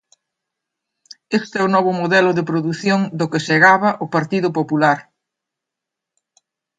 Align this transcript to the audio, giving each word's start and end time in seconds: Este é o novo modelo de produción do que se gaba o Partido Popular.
Este 1.39 1.55
é 1.57 1.63
o 1.65 1.73
novo 1.75 1.91
modelo 2.01 2.31
de 2.37 2.47
produción 2.49 2.99
do 3.19 3.29
que 3.31 3.43
se 3.45 3.55
gaba 3.65 3.89
o 4.03 4.05
Partido 4.15 4.49
Popular. 4.59 4.99